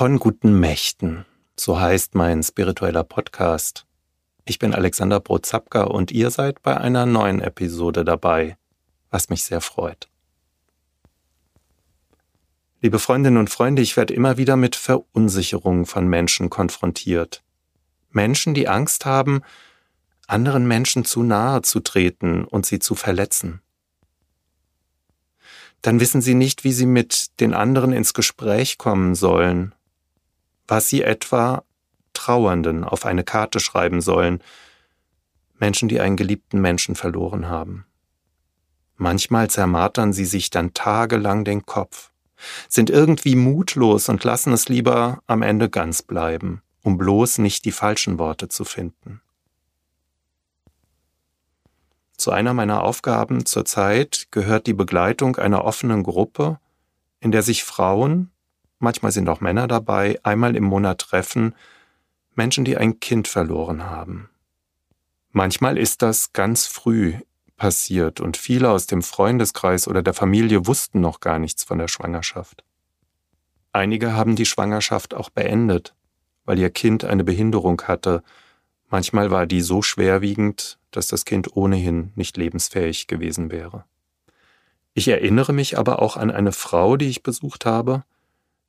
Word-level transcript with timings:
Von 0.00 0.18
guten 0.18 0.58
Mächten, 0.58 1.26
so 1.56 1.78
heißt 1.78 2.14
mein 2.14 2.42
spiritueller 2.42 3.04
Podcast. 3.04 3.84
Ich 4.46 4.58
bin 4.58 4.72
Alexander 4.72 5.20
Brozapka 5.20 5.82
und 5.82 6.10
ihr 6.10 6.30
seid 6.30 6.62
bei 6.62 6.74
einer 6.74 7.04
neuen 7.04 7.42
Episode 7.42 8.02
dabei, 8.02 8.56
was 9.10 9.28
mich 9.28 9.44
sehr 9.44 9.60
freut. 9.60 10.08
Liebe 12.80 12.98
Freundinnen 12.98 13.36
und 13.36 13.50
Freunde, 13.50 13.82
ich 13.82 13.98
werde 13.98 14.14
immer 14.14 14.38
wieder 14.38 14.56
mit 14.56 14.74
Verunsicherungen 14.74 15.84
von 15.84 16.08
Menschen 16.08 16.48
konfrontiert. 16.48 17.42
Menschen, 18.08 18.54
die 18.54 18.68
Angst 18.68 19.04
haben, 19.04 19.42
anderen 20.26 20.66
Menschen 20.66 21.04
zu 21.04 21.22
nahe 21.22 21.60
zu 21.60 21.78
treten 21.78 22.44
und 22.46 22.64
sie 22.64 22.78
zu 22.78 22.94
verletzen. 22.94 23.60
Dann 25.82 26.00
wissen 26.00 26.22
sie 26.22 26.34
nicht, 26.34 26.64
wie 26.64 26.72
sie 26.72 26.86
mit 26.86 27.38
den 27.40 27.52
anderen 27.52 27.92
ins 27.92 28.14
Gespräch 28.14 28.78
kommen 28.78 29.14
sollen, 29.14 29.74
was 30.70 30.88
sie 30.88 31.02
etwa 31.02 31.64
Trauernden 32.12 32.84
auf 32.84 33.04
eine 33.04 33.24
Karte 33.24 33.60
schreiben 33.60 34.00
sollen, 34.00 34.42
Menschen, 35.58 35.88
die 35.88 36.00
einen 36.00 36.16
geliebten 36.16 36.60
Menschen 36.60 36.94
verloren 36.94 37.48
haben. 37.48 37.86
Manchmal 38.96 39.50
zermartern 39.50 40.12
sie 40.12 40.24
sich 40.24 40.50
dann 40.50 40.74
tagelang 40.74 41.44
den 41.44 41.66
Kopf, 41.66 42.10
sind 42.68 42.90
irgendwie 42.90 43.36
mutlos 43.36 44.08
und 44.08 44.24
lassen 44.24 44.52
es 44.52 44.68
lieber 44.68 45.22
am 45.26 45.42
Ende 45.42 45.68
ganz 45.68 46.02
bleiben, 46.02 46.62
um 46.82 46.98
bloß 46.98 47.38
nicht 47.38 47.64
die 47.64 47.72
falschen 47.72 48.18
Worte 48.18 48.48
zu 48.48 48.64
finden. 48.64 49.20
Zu 52.16 52.30
einer 52.32 52.52
meiner 52.52 52.82
Aufgaben 52.82 53.46
zurzeit 53.46 54.28
gehört 54.30 54.66
die 54.66 54.74
Begleitung 54.74 55.36
einer 55.36 55.64
offenen 55.64 56.02
Gruppe, 56.02 56.58
in 57.20 57.32
der 57.32 57.42
sich 57.42 57.64
Frauen, 57.64 58.29
manchmal 58.80 59.12
sind 59.12 59.28
auch 59.28 59.40
Männer 59.40 59.68
dabei, 59.68 60.18
einmal 60.24 60.56
im 60.56 60.64
Monat 60.64 61.00
treffen, 61.00 61.54
Menschen, 62.34 62.64
die 62.64 62.76
ein 62.76 62.98
Kind 62.98 63.28
verloren 63.28 63.84
haben. 63.84 64.28
Manchmal 65.30 65.78
ist 65.78 66.02
das 66.02 66.32
ganz 66.32 66.66
früh 66.66 67.14
passiert 67.56 68.20
und 68.20 68.36
viele 68.36 68.70
aus 68.70 68.86
dem 68.86 69.02
Freundeskreis 69.02 69.86
oder 69.86 70.02
der 70.02 70.14
Familie 70.14 70.66
wussten 70.66 71.00
noch 71.00 71.20
gar 71.20 71.38
nichts 71.38 71.62
von 71.62 71.78
der 71.78 71.88
Schwangerschaft. 71.88 72.64
Einige 73.72 74.14
haben 74.14 74.34
die 74.34 74.46
Schwangerschaft 74.46 75.14
auch 75.14 75.30
beendet, 75.30 75.94
weil 76.44 76.58
ihr 76.58 76.70
Kind 76.70 77.04
eine 77.04 77.22
Behinderung 77.22 77.82
hatte. 77.82 78.22
Manchmal 78.88 79.30
war 79.30 79.46
die 79.46 79.60
so 79.60 79.82
schwerwiegend, 79.82 80.78
dass 80.90 81.06
das 81.06 81.24
Kind 81.24 81.54
ohnehin 81.56 82.12
nicht 82.16 82.36
lebensfähig 82.36 83.06
gewesen 83.06 83.52
wäre. 83.52 83.84
Ich 84.94 85.06
erinnere 85.06 85.52
mich 85.52 85.78
aber 85.78 86.02
auch 86.02 86.16
an 86.16 86.32
eine 86.32 86.52
Frau, 86.52 86.96
die 86.96 87.08
ich 87.08 87.22
besucht 87.22 87.64
habe, 87.66 88.04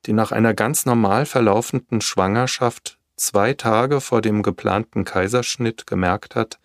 die 0.05 0.13
nach 0.13 0.31
einer 0.31 0.53
ganz 0.53 0.85
normal 0.85 1.25
verlaufenden 1.25 2.01
Schwangerschaft 2.01 2.97
zwei 3.15 3.53
Tage 3.53 4.01
vor 4.01 4.21
dem 4.21 4.41
geplanten 4.43 5.05
Kaiserschnitt 5.05 5.85
gemerkt 5.85 6.35
hat, 6.35 6.59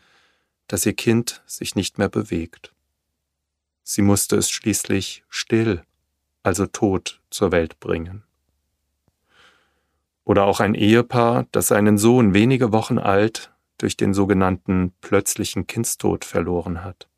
dass 0.68 0.86
ihr 0.86 0.94
Kind 0.94 1.42
sich 1.46 1.74
nicht 1.74 1.98
mehr 1.98 2.08
bewegt. 2.08 2.72
Sie 3.82 4.02
musste 4.02 4.36
es 4.36 4.50
schließlich 4.50 5.24
still, 5.28 5.82
also 6.42 6.66
tot, 6.66 7.20
zur 7.30 7.52
Welt 7.52 7.78
bringen. 7.78 8.24
Oder 10.24 10.44
auch 10.44 10.58
ein 10.58 10.74
Ehepaar, 10.74 11.46
das 11.52 11.68
seinen 11.68 11.98
Sohn 11.98 12.34
wenige 12.34 12.72
Wochen 12.72 12.98
alt 12.98 13.52
durch 13.78 13.96
den 13.96 14.12
sogenannten 14.12 14.92
plötzlichen 15.00 15.66
Kindstod 15.66 16.24
verloren 16.24 16.82
hat. 16.82 17.08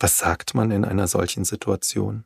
Was 0.00 0.18
sagt 0.18 0.54
man 0.54 0.70
in 0.70 0.84
einer 0.84 1.06
solchen 1.08 1.44
Situation? 1.44 2.24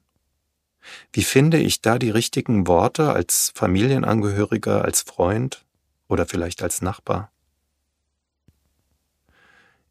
Wie 1.12 1.22
finde 1.22 1.58
ich 1.58 1.80
da 1.80 1.98
die 1.98 2.10
richtigen 2.10 2.66
Worte 2.66 3.12
als 3.12 3.52
Familienangehöriger, 3.54 4.84
als 4.84 5.02
Freund 5.02 5.64
oder 6.08 6.26
vielleicht 6.26 6.62
als 6.62 6.82
Nachbar? 6.82 7.30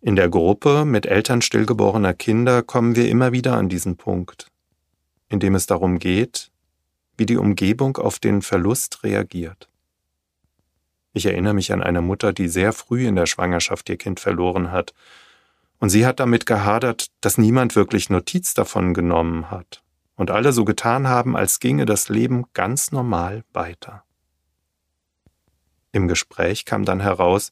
In 0.01 0.15
der 0.15 0.29
Gruppe 0.29 0.83
mit 0.85 1.05
Eltern 1.05 1.41
stillgeborener 1.41 2.13
Kinder 2.13 2.63
kommen 2.63 2.95
wir 2.95 3.07
immer 3.07 3.31
wieder 3.31 3.55
an 3.55 3.69
diesen 3.69 3.97
Punkt, 3.97 4.47
in 5.29 5.39
dem 5.39 5.53
es 5.53 5.67
darum 5.67 5.99
geht, 5.99 6.51
wie 7.17 7.27
die 7.27 7.37
Umgebung 7.37 7.97
auf 7.97 8.17
den 8.17 8.41
Verlust 8.41 9.03
reagiert. 9.03 9.69
Ich 11.13 11.25
erinnere 11.25 11.53
mich 11.53 11.71
an 11.71 11.83
eine 11.83 12.01
Mutter, 12.01 12.33
die 12.33 12.47
sehr 12.47 12.73
früh 12.73 13.05
in 13.05 13.15
der 13.15 13.25
Schwangerschaft 13.27 13.89
ihr 13.89 13.97
Kind 13.97 14.19
verloren 14.19 14.71
hat, 14.71 14.93
und 15.79 15.89
sie 15.89 16.05
hat 16.05 16.19
damit 16.19 16.45
gehadert, 16.45 17.07
dass 17.21 17.39
niemand 17.39 17.75
wirklich 17.75 18.09
Notiz 18.09 18.53
davon 18.53 18.93
genommen 18.93 19.49
hat 19.49 19.81
und 20.21 20.29
alle 20.29 20.53
so 20.53 20.65
getan 20.65 21.07
haben, 21.07 21.35
als 21.35 21.59
ginge 21.59 21.87
das 21.87 22.07
Leben 22.07 22.45
ganz 22.53 22.91
normal 22.91 23.43
weiter. 23.53 24.03
Im 25.93 26.07
Gespräch 26.07 26.63
kam 26.63 26.85
dann 26.85 26.99
heraus, 26.99 27.51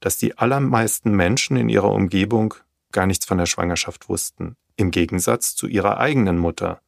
dass 0.00 0.16
die 0.16 0.36
allermeisten 0.36 1.12
Menschen 1.12 1.56
in 1.56 1.68
ihrer 1.68 1.92
Umgebung 1.92 2.54
gar 2.90 3.06
nichts 3.06 3.26
von 3.26 3.38
der 3.38 3.46
Schwangerschaft 3.46 4.08
wussten, 4.08 4.56
im 4.74 4.90
Gegensatz 4.90 5.54
zu 5.54 5.68
ihrer 5.68 5.98
eigenen 5.98 6.36
Mutter, 6.36 6.80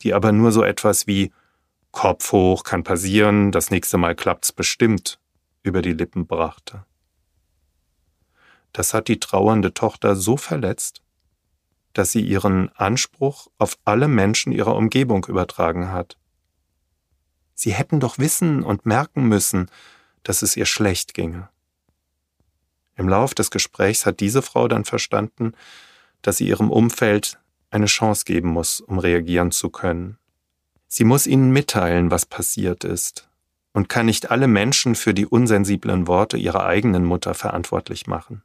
die 0.00 0.14
aber 0.14 0.32
nur 0.32 0.52
so 0.52 0.62
etwas 0.62 1.06
wie 1.06 1.34
Kopf 1.90 2.32
hoch 2.32 2.64
kann 2.64 2.82
passieren, 2.82 3.52
das 3.52 3.70
nächste 3.70 3.98
Mal 3.98 4.14
klappt's 4.14 4.52
bestimmt 4.52 5.20
über 5.62 5.82
die 5.82 5.92
Lippen 5.92 6.26
brachte. 6.26 6.86
Das 8.72 8.94
hat 8.94 9.08
die 9.08 9.20
trauernde 9.20 9.74
Tochter 9.74 10.16
so 10.16 10.38
verletzt, 10.38 11.02
dass 11.92 12.12
sie 12.12 12.20
ihren 12.20 12.70
Anspruch 12.70 13.48
auf 13.58 13.78
alle 13.84 14.08
Menschen 14.08 14.52
ihrer 14.52 14.76
Umgebung 14.76 15.24
übertragen 15.26 15.90
hat. 15.90 16.16
Sie 17.54 17.72
hätten 17.72 18.00
doch 18.00 18.18
wissen 18.18 18.62
und 18.62 18.86
merken 18.86 19.28
müssen, 19.28 19.70
dass 20.22 20.42
es 20.42 20.56
ihr 20.56 20.66
schlecht 20.66 21.14
ginge. 21.14 21.48
Im 22.96 23.08
Lauf 23.08 23.34
des 23.34 23.50
Gesprächs 23.50 24.06
hat 24.06 24.20
diese 24.20 24.42
Frau 24.42 24.68
dann 24.68 24.84
verstanden, 24.84 25.52
dass 26.22 26.36
sie 26.36 26.48
ihrem 26.48 26.70
Umfeld 26.70 27.38
eine 27.70 27.86
Chance 27.86 28.24
geben 28.24 28.48
muss, 28.48 28.80
um 28.80 28.98
reagieren 28.98 29.50
zu 29.52 29.70
können. 29.70 30.18
Sie 30.86 31.04
muss 31.04 31.26
ihnen 31.26 31.50
mitteilen, 31.52 32.10
was 32.10 32.26
passiert 32.26 32.84
ist, 32.84 33.28
und 33.72 33.88
kann 33.88 34.06
nicht 34.06 34.30
alle 34.30 34.48
Menschen 34.48 34.96
für 34.96 35.14
die 35.14 35.26
unsensiblen 35.26 36.06
Worte 36.08 36.36
ihrer 36.36 36.66
eigenen 36.66 37.04
Mutter 37.04 37.34
verantwortlich 37.34 38.06
machen. 38.06 38.42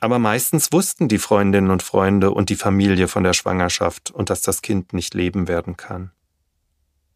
Aber 0.00 0.18
meistens 0.18 0.72
wussten 0.72 1.08
die 1.08 1.18
Freundinnen 1.18 1.70
und 1.70 1.82
Freunde 1.82 2.30
und 2.30 2.48
die 2.48 2.56
Familie 2.56 3.06
von 3.06 3.22
der 3.22 3.34
Schwangerschaft 3.34 4.10
und 4.10 4.30
dass 4.30 4.40
das 4.40 4.62
Kind 4.62 4.94
nicht 4.94 5.12
leben 5.12 5.46
werden 5.46 5.76
kann. 5.76 6.10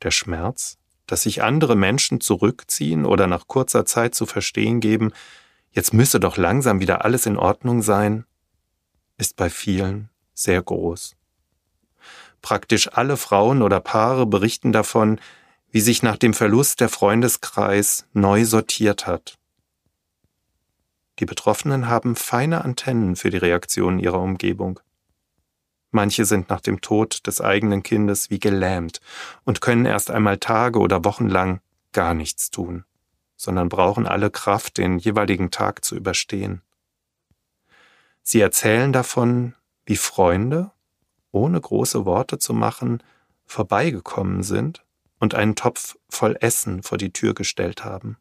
Der 0.02 0.10
Schmerz, 0.10 0.76
dass 1.06 1.22
sich 1.22 1.42
andere 1.42 1.76
Menschen 1.76 2.20
zurückziehen 2.20 3.06
oder 3.06 3.26
nach 3.26 3.46
kurzer 3.46 3.86
Zeit 3.86 4.14
zu 4.14 4.26
verstehen 4.26 4.80
geben, 4.80 5.12
jetzt 5.72 5.94
müsse 5.94 6.20
doch 6.20 6.36
langsam 6.36 6.80
wieder 6.80 7.06
alles 7.06 7.24
in 7.24 7.38
Ordnung 7.38 7.80
sein, 7.80 8.26
ist 9.16 9.36
bei 9.36 9.48
vielen 9.48 10.10
sehr 10.34 10.60
groß. 10.60 11.16
Praktisch 12.42 12.92
alle 12.92 13.16
Frauen 13.16 13.62
oder 13.62 13.80
Paare 13.80 14.26
berichten 14.26 14.72
davon, 14.72 15.18
wie 15.70 15.80
sich 15.80 16.02
nach 16.02 16.18
dem 16.18 16.34
Verlust 16.34 16.80
der 16.80 16.90
Freundeskreis 16.90 18.06
neu 18.12 18.44
sortiert 18.44 19.06
hat 19.06 19.38
die 21.18 21.26
Betroffenen 21.26 21.88
haben 21.88 22.16
feine 22.16 22.64
Antennen 22.64 23.16
für 23.16 23.30
die 23.30 23.36
Reaktionen 23.36 23.98
ihrer 23.98 24.20
Umgebung. 24.20 24.80
Manche 25.90 26.24
sind 26.24 26.48
nach 26.50 26.60
dem 26.60 26.80
Tod 26.80 27.24
des 27.26 27.40
eigenen 27.40 27.84
Kindes 27.84 28.28
wie 28.28 28.40
gelähmt 28.40 29.00
und 29.44 29.60
können 29.60 29.86
erst 29.86 30.10
einmal 30.10 30.38
Tage 30.38 30.80
oder 30.80 31.04
Wochen 31.04 31.28
lang 31.28 31.60
gar 31.92 32.14
nichts 32.14 32.50
tun, 32.50 32.84
sondern 33.36 33.68
brauchen 33.68 34.06
alle 34.06 34.30
Kraft, 34.30 34.78
den 34.78 34.98
jeweiligen 34.98 35.52
Tag 35.52 35.84
zu 35.84 35.94
überstehen. 35.94 36.62
Sie 38.22 38.40
erzählen 38.40 38.92
davon, 38.92 39.54
wie 39.86 39.96
Freunde, 39.96 40.72
ohne 41.30 41.60
große 41.60 42.04
Worte 42.04 42.38
zu 42.38 42.54
machen, 42.54 43.00
vorbeigekommen 43.46 44.42
sind 44.42 44.84
und 45.20 45.36
einen 45.36 45.54
Topf 45.54 45.96
voll 46.08 46.36
Essen 46.40 46.82
vor 46.82 46.98
die 46.98 47.12
Tür 47.12 47.34
gestellt 47.34 47.84
haben. 47.84 48.16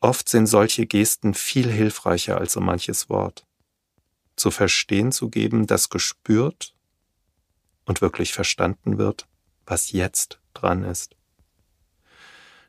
Oft 0.00 0.30
sind 0.30 0.46
solche 0.46 0.86
Gesten 0.86 1.34
viel 1.34 1.70
hilfreicher 1.70 2.38
als 2.38 2.54
so 2.54 2.60
manches 2.60 3.10
Wort. 3.10 3.46
Zu 4.34 4.50
verstehen 4.50 5.12
zu 5.12 5.28
geben, 5.28 5.66
dass 5.66 5.90
gespürt 5.90 6.74
und 7.84 8.00
wirklich 8.00 8.32
verstanden 8.32 8.96
wird, 8.96 9.26
was 9.66 9.92
jetzt 9.92 10.40
dran 10.54 10.84
ist. 10.84 11.16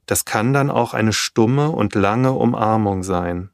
Das 0.05 0.25
kann 0.25 0.53
dann 0.53 0.69
auch 0.69 0.93
eine 0.93 1.13
stumme 1.13 1.69
und 1.69 1.95
lange 1.95 2.33
Umarmung 2.33 3.03
sein, 3.03 3.49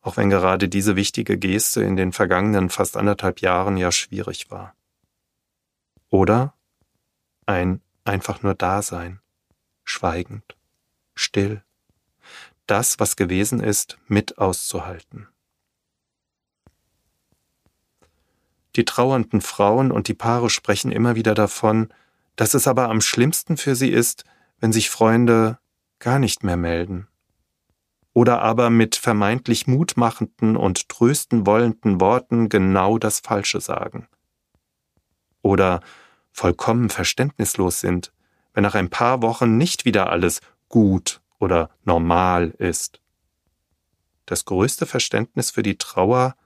auch 0.00 0.16
wenn 0.16 0.30
gerade 0.30 0.68
diese 0.68 0.96
wichtige 0.96 1.36
Geste 1.36 1.82
in 1.82 1.96
den 1.96 2.12
vergangenen 2.12 2.70
fast 2.70 2.96
anderthalb 2.96 3.42
Jahren 3.42 3.76
ja 3.76 3.92
schwierig 3.92 4.50
war. 4.50 4.74
Oder 6.08 6.54
ein 7.44 7.82
einfach 8.04 8.42
nur 8.42 8.54
Dasein, 8.54 9.20
schweigend, 9.84 10.56
still, 11.14 11.62
das, 12.70 12.98
was 12.98 13.16
gewesen 13.16 13.60
ist, 13.60 13.98
mit 14.06 14.38
auszuhalten. 14.38 15.28
Die 18.76 18.84
trauernden 18.84 19.40
Frauen 19.40 19.90
und 19.90 20.08
die 20.08 20.14
Paare 20.14 20.50
sprechen 20.50 20.92
immer 20.92 21.16
wieder 21.16 21.34
davon, 21.34 21.92
dass 22.36 22.54
es 22.54 22.68
aber 22.68 22.88
am 22.88 23.00
schlimmsten 23.00 23.56
für 23.56 23.74
sie 23.74 23.90
ist, 23.90 24.24
wenn 24.60 24.72
sich 24.72 24.90
Freunde 24.90 25.58
gar 25.98 26.18
nicht 26.18 26.44
mehr 26.44 26.56
melden. 26.56 27.08
Oder 28.12 28.40
aber 28.42 28.70
mit 28.70 28.96
vermeintlich 28.96 29.66
mutmachenden 29.66 30.56
und 30.56 30.88
trösten 30.88 31.46
wollenden 31.46 32.00
Worten 32.00 32.48
genau 32.48 32.98
das 32.98 33.20
Falsche 33.20 33.60
sagen. 33.60 34.08
Oder 35.42 35.80
vollkommen 36.32 36.90
verständnislos 36.90 37.80
sind, 37.80 38.12
wenn 38.54 38.62
nach 38.62 38.74
ein 38.74 38.90
paar 38.90 39.22
Wochen 39.22 39.56
nicht 39.56 39.84
wieder 39.84 40.10
alles 40.10 40.40
gut 40.68 41.20
oder 41.38 41.70
normal 41.84 42.50
ist. 42.58 43.00
Das 44.26 44.44
größte 44.44 44.86
Verständnis 44.86 45.50
für 45.50 45.62
die 45.62 45.78
Trauer 45.78 46.36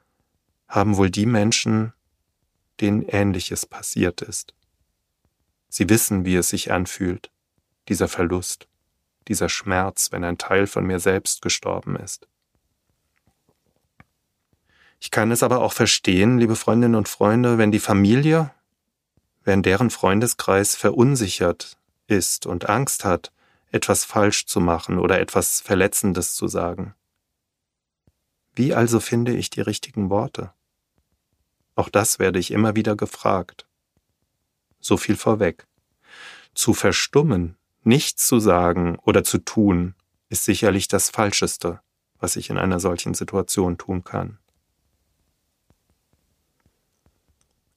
haben 0.69 0.97
wohl 0.97 1.11
die 1.11 1.27
Menschen, 1.27 1.93
denen 2.81 3.03
Ähnliches 3.03 3.67
passiert 3.67 4.23
ist. 4.23 4.55
Sie 5.69 5.89
wissen, 5.89 6.25
wie 6.25 6.37
es 6.37 6.51
sich 6.51 6.71
anfühlt, 6.71 7.31
dieser 7.89 8.09
Verlust, 8.09 8.69
dieser 9.29 9.49
Schmerz, 9.49 10.13
wenn 10.13 10.25
ein 10.25 10.39
Teil 10.39 10.67
von 10.67 10.85
mir 10.87 11.01
selbst 11.01 11.43
gestorben 11.43 11.97
ist. 11.97 12.29
Ich 15.01 15.11
kann 15.11 15.33
es 15.33 15.43
aber 15.43 15.63
auch 15.63 15.73
verstehen, 15.73 16.39
liebe 16.39 16.55
Freundinnen 16.55 16.95
und 16.95 17.09
Freunde, 17.09 17.59
wenn 17.59 17.73
die 17.73 17.81
Familie, 17.81 18.53
wenn 19.43 19.63
deren 19.63 19.91
Freundeskreis 19.91 20.77
verunsichert 20.77 21.77
ist 22.07 22.47
und 22.47 22.69
Angst 22.69 23.05
hat, 23.05 23.33
etwas 23.73 24.05
falsch 24.05 24.47
zu 24.47 24.61
machen 24.61 24.99
oder 24.99 25.21
etwas 25.21 25.61
Verletzendes 25.61 26.35
zu 26.35 26.47
sagen. 26.47 26.95
Wie 28.55 28.75
also 28.75 29.01
finde 29.01 29.35
ich 29.35 29.51
die 29.51 29.63
richtigen 29.63 30.11
Worte? 30.11 30.53
Auch 31.75 31.89
das 31.89 32.19
werde 32.19 32.39
ich 32.39 32.51
immer 32.51 32.77
wieder 32.77 32.97
gefragt. 32.97 33.67
So 34.79 34.97
viel 34.97 35.17
vorweg. 35.17 35.67
Zu 36.55 36.75
verstummen, 36.75 37.57
nichts 37.83 38.27
zu 38.27 38.41
sagen 38.41 38.97
oder 38.97 39.25
zu 39.25 39.39
tun, 39.39 39.95
ist 40.29 40.45
sicherlich 40.45 40.87
das 40.87 41.09
Falscheste, 41.09 41.81
was 42.19 42.37
ich 42.37 42.51
in 42.51 42.59
einer 42.59 42.79
solchen 42.79 43.15
Situation 43.15 43.79
tun 43.79 44.05
kann. 44.05 44.39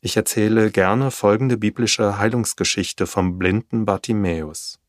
Ich 0.02 0.18
erzähle 0.18 0.72
gerne 0.72 1.10
folgende 1.10 1.58
biblische 1.58 2.18
Heilungsgeschichte 2.18 3.08
vom 3.08 3.40
blinden 3.40 3.86
Bartimäus. 3.86 4.80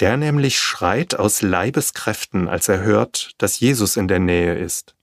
Der 0.00 0.16
nämlich 0.16 0.60
schreit 0.60 1.16
aus 1.16 1.42
Leibeskräften, 1.42 2.48
als 2.48 2.68
er 2.68 2.80
hört, 2.80 3.32
dass 3.38 3.58
Jesus 3.58 3.96
in 3.96 4.06
der 4.06 4.20
Nähe 4.20 4.54
ist. 4.54 4.94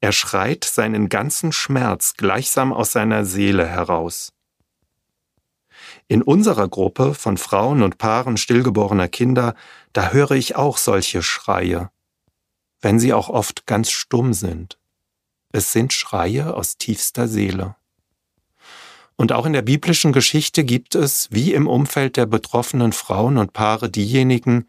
Er 0.00 0.12
schreit 0.12 0.64
seinen 0.64 1.08
ganzen 1.08 1.50
Schmerz 1.50 2.14
gleichsam 2.14 2.72
aus 2.74 2.92
seiner 2.92 3.24
Seele 3.24 3.66
heraus. 3.66 4.34
In 6.08 6.22
unserer 6.22 6.68
Gruppe 6.68 7.14
von 7.14 7.38
Frauen 7.38 7.82
und 7.82 7.96
Paaren 7.96 8.36
stillgeborener 8.36 9.08
Kinder, 9.08 9.54
da 9.94 10.10
höre 10.10 10.32
ich 10.32 10.56
auch 10.56 10.76
solche 10.76 11.22
Schreie, 11.22 11.90
wenn 12.82 12.98
sie 12.98 13.14
auch 13.14 13.30
oft 13.30 13.66
ganz 13.66 13.90
stumm 13.90 14.34
sind. 14.34 14.78
Es 15.52 15.72
sind 15.72 15.94
Schreie 15.94 16.52
aus 16.52 16.76
tiefster 16.76 17.28
Seele. 17.28 17.76
Und 19.16 19.32
auch 19.32 19.46
in 19.46 19.52
der 19.52 19.62
biblischen 19.62 20.12
Geschichte 20.12 20.64
gibt 20.64 20.94
es, 20.94 21.28
wie 21.30 21.54
im 21.54 21.68
Umfeld 21.68 22.16
der 22.16 22.26
betroffenen 22.26 22.92
Frauen 22.92 23.38
und 23.38 23.52
Paare, 23.52 23.88
diejenigen, 23.88 24.66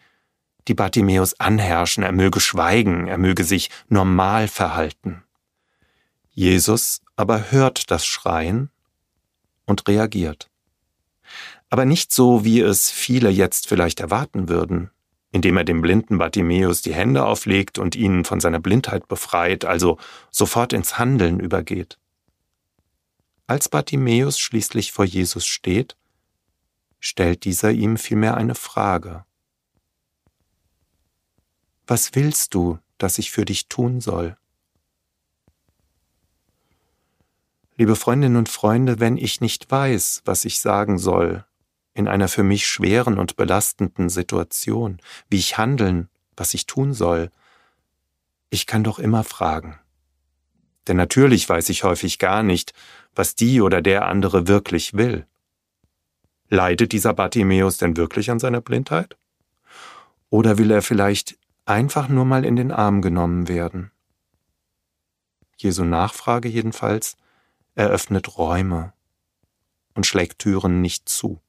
die 0.67 0.73
Bartimäus 0.73 1.39
anherrschen, 1.39 2.03
er 2.03 2.11
möge 2.11 2.39
schweigen, 2.39 3.07
er 3.07 3.17
möge 3.17 3.43
sich 3.43 3.69
normal 3.87 4.47
verhalten. 4.47 5.23
Jesus 6.31 7.01
aber 7.15 7.51
hört 7.51 7.91
das 7.91 8.05
Schreien 8.05 8.69
und 9.65 9.87
reagiert. 9.87 10.49
Aber 11.69 11.85
nicht 11.85 12.11
so, 12.11 12.43
wie 12.45 12.61
es 12.61 12.91
viele 12.91 13.29
jetzt 13.29 13.67
vielleicht 13.67 13.99
erwarten 13.99 14.49
würden, 14.49 14.91
indem 15.31 15.57
er 15.57 15.63
dem 15.63 15.81
blinden 15.81 16.17
Bartimäus 16.17 16.81
die 16.81 16.93
Hände 16.93 17.25
auflegt 17.25 17.79
und 17.79 17.95
ihn 17.95 18.25
von 18.25 18.39
seiner 18.39 18.59
Blindheit 18.59 19.07
befreit, 19.07 19.65
also 19.65 19.97
sofort 20.29 20.73
ins 20.73 20.97
Handeln 20.97 21.39
übergeht. 21.39 21.97
Als 23.47 23.69
Bartimäus 23.69 24.39
schließlich 24.39 24.91
vor 24.91 25.05
Jesus 25.05 25.45
steht, 25.45 25.95
stellt 26.99 27.45
dieser 27.45 27.71
ihm 27.71 27.97
vielmehr 27.97 28.35
eine 28.37 28.55
Frage. 28.55 29.23
Was 31.85 32.15
willst 32.15 32.55
du, 32.55 32.79
dass 32.97 33.19
ich 33.19 33.29
für 33.29 33.45
dich 33.45 33.67
tun 33.67 34.01
soll? 34.01 34.35
Liebe 37.77 37.95
Freundinnen 37.95 38.37
und 38.37 38.49
Freunde, 38.49 38.99
wenn 38.99 39.17
ich 39.17 39.41
nicht 39.41 39.69
weiß, 39.69 40.23
was 40.25 40.45
ich 40.45 40.59
sagen 40.59 40.97
soll, 40.97 41.45
in 41.93 42.07
einer 42.07 42.27
für 42.27 42.43
mich 42.43 42.65
schweren 42.65 43.19
und 43.19 43.35
belastenden 43.35 44.09
Situation, 44.09 44.99
wie 45.29 45.37
ich 45.37 45.59
handeln, 45.59 46.09
was 46.35 46.55
ich 46.55 46.65
tun 46.65 46.93
soll, 46.93 47.29
ich 48.49 48.65
kann 48.65 48.83
doch 48.83 48.97
immer 48.97 49.23
fragen. 49.23 49.77
Denn 50.87 50.97
natürlich 50.97 51.47
weiß 51.47 51.69
ich 51.69 51.83
häufig 51.83 52.19
gar 52.19 52.43
nicht, 52.43 52.73
was 53.15 53.35
die 53.35 53.61
oder 53.61 53.81
der 53.81 54.07
andere 54.07 54.47
wirklich 54.47 54.93
will. 54.93 55.25
Leidet 56.49 56.91
dieser 56.91 57.13
Bartimäus 57.13 57.77
denn 57.77 57.97
wirklich 57.97 58.29
an 58.29 58.39
seiner 58.39 58.61
Blindheit? 58.61 59.17
Oder 60.29 60.57
will 60.57 60.71
er 60.71 60.81
vielleicht 60.81 61.37
einfach 61.65 62.07
nur 62.07 62.25
mal 62.25 62.45
in 62.45 62.55
den 62.55 62.71
Arm 62.71 63.01
genommen 63.01 63.47
werden? 63.47 63.91
Jesu 65.57 65.83
Nachfrage 65.83 66.49
jedenfalls 66.49 67.15
eröffnet 67.73 68.37
Räume 68.37 68.93
und 69.95 70.05
schlägt 70.05 70.39
Türen 70.39 70.81
nicht 70.81 71.09
zu. 71.09 71.39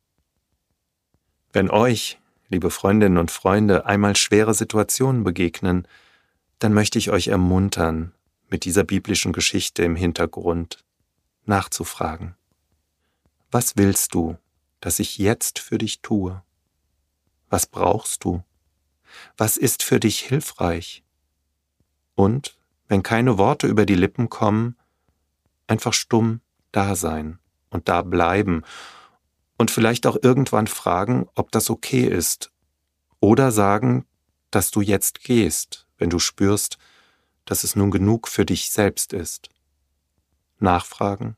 Wenn 1.52 1.70
euch, 1.70 2.18
liebe 2.48 2.70
Freundinnen 2.70 3.18
und 3.18 3.30
Freunde, 3.30 3.86
einmal 3.86 4.16
schwere 4.16 4.54
Situationen 4.54 5.24
begegnen, 5.24 5.86
dann 6.58 6.72
möchte 6.72 6.98
ich 6.98 7.10
euch 7.10 7.28
ermuntern, 7.28 8.12
mit 8.48 8.64
dieser 8.64 8.84
biblischen 8.84 9.32
Geschichte 9.32 9.82
im 9.82 9.96
Hintergrund 9.96 10.84
nachzufragen. 11.44 12.36
Was 13.50 13.76
willst 13.76 14.14
du, 14.14 14.36
dass 14.80 14.98
ich 14.98 15.18
jetzt 15.18 15.58
für 15.58 15.78
dich 15.78 16.00
tue? 16.02 16.42
Was 17.48 17.66
brauchst 17.66 18.24
du? 18.24 18.42
Was 19.36 19.56
ist 19.56 19.82
für 19.82 20.00
dich 20.00 20.20
hilfreich? 20.20 21.04
Und, 22.14 22.56
wenn 22.88 23.02
keine 23.02 23.38
Worte 23.38 23.66
über 23.66 23.86
die 23.86 23.94
Lippen 23.94 24.28
kommen, 24.28 24.76
einfach 25.66 25.92
stumm 25.92 26.40
da 26.72 26.94
sein 26.94 27.38
und 27.70 27.88
da 27.88 28.02
bleiben 28.02 28.62
und 29.56 29.70
vielleicht 29.70 30.06
auch 30.06 30.16
irgendwann 30.22 30.66
fragen, 30.66 31.28
ob 31.34 31.50
das 31.52 31.70
okay 31.70 32.04
ist 32.04 32.52
oder 33.20 33.50
sagen, 33.50 34.06
dass 34.50 34.70
du 34.70 34.80
jetzt 34.80 35.20
gehst, 35.20 35.86
wenn 35.98 36.10
du 36.10 36.18
spürst, 36.18 36.78
dass 37.46 37.64
es 37.64 37.74
nun 37.74 37.90
genug 37.90 38.28
für 38.28 38.44
dich 38.44 38.70
selbst 38.70 39.14
ist. 39.14 39.48
Nachfragen, 40.58 41.36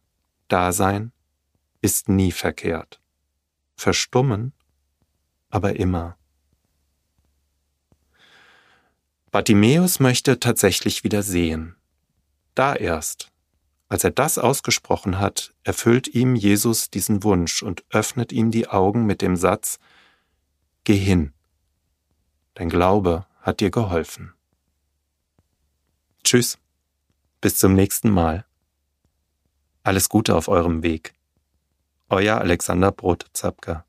Dasein 0.48 1.12
ist 1.80 2.08
nie 2.08 2.32
verkehrt. 2.32 3.00
Verstummen 3.76 4.52
aber 5.50 5.76
immer. 5.76 6.16
Bartimäus 9.30 10.00
möchte 10.00 10.40
tatsächlich 10.40 11.04
wieder 11.04 11.22
sehen. 11.22 11.76
Da 12.54 12.74
erst, 12.74 13.30
als 13.88 14.04
er 14.04 14.10
das 14.10 14.38
ausgesprochen 14.38 15.18
hat, 15.18 15.54
erfüllt 15.64 16.08
ihm 16.08 16.34
Jesus 16.34 16.90
diesen 16.90 17.22
Wunsch 17.22 17.62
und 17.62 17.84
öffnet 17.90 18.32
ihm 18.32 18.50
die 18.50 18.68
Augen 18.68 19.06
mit 19.06 19.22
dem 19.22 19.36
Satz, 19.36 19.78
Geh 20.84 20.96
hin, 20.96 21.34
dein 22.54 22.70
Glaube 22.70 23.26
hat 23.42 23.60
dir 23.60 23.70
geholfen. 23.70 24.32
Tschüss, 26.24 26.58
bis 27.40 27.56
zum 27.56 27.74
nächsten 27.74 28.10
Mal. 28.10 28.44
Alles 29.82 30.08
Gute 30.08 30.36
auf 30.36 30.48
eurem 30.48 30.82
Weg. 30.82 31.14
Euer 32.10 32.38
Alexander 32.38 32.92
Brot-Zapka. 32.92 33.84